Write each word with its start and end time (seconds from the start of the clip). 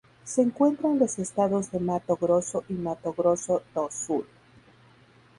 Se 0.23 0.41
encuentra 0.41 0.89
en 0.89 0.97
los 0.97 1.19
estados 1.19 1.69
de 1.69 1.77
Mato 1.79 2.17
Grosso 2.19 2.63
y 2.67 2.73
Mato 2.73 3.13
Grosso 3.13 3.61
do 3.75 3.87
Sul. 3.91 4.25